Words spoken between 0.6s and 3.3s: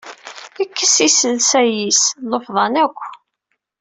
Kkes iselsa-is, llufḍan aṭas.